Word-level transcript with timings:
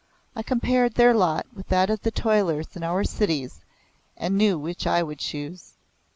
I 0.35 0.41
compared 0.41 0.95
their 0.95 1.13
lot 1.13 1.45
with 1.53 1.67
that 1.67 1.91
of 1.91 2.01
the 2.01 2.09
toilers 2.09 2.75
in 2.75 2.81
our 2.81 3.03
cities 3.03 3.63
and 4.17 4.35
knew 4.35 4.57
which 4.57 4.87
I 4.87 5.03
would 5.03 5.19
choose. 5.19 5.75